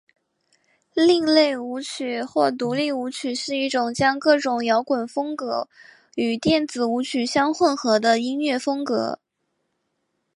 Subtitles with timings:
[0.95, 5.69] 另类舞曲或独立舞曲是一种将各种摇滚风格
[6.15, 9.19] 与电子舞曲相混合的音乐风格。